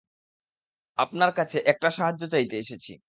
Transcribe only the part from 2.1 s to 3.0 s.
চাইতে এসেছি।